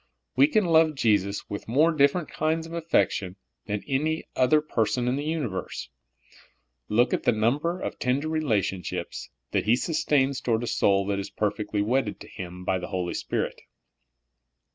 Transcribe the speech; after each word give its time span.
We 0.35 0.47
can 0.47 0.65
love 0.65 0.95
Jesus 0.95 1.47
with 1.47 1.67
more 1.67 1.91
different 1.91 2.27
kinds 2.27 2.65
of 2.65 2.73
af 2.73 2.87
fection 2.87 3.35
than 3.67 3.83
any 3.87 4.23
other 4.35 4.59
person 4.59 5.07
in 5.07 5.15
the 5.15 5.23
universe. 5.23 5.89
Look 6.89 7.13
at 7.13 7.21
the 7.21 7.31
number 7.31 7.79
of 7.79 7.99
tender 7.99 8.27
relationships 8.27 9.29
that 9.51 9.65
He 9.65 9.75
sustains 9.75 10.41
toward 10.41 10.63
a 10.63 10.65
soul 10.67 11.05
that 11.05 11.19
is 11.19 11.29
perfecth' 11.29 11.73
wedded 11.75 12.19
to 12.21 12.27
Him 12.27 12.65
by 12.65 12.79
the 12.79 12.87
Holy 12.87 13.13
Spirit. 13.13 13.61